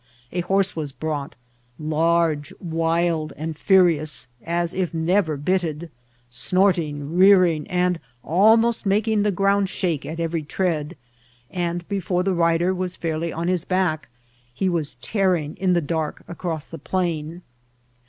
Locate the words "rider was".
12.33-12.97